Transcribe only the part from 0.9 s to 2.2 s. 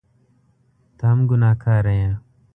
ته هم ګنهکاره یې!